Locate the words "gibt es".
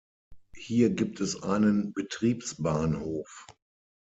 0.89-1.43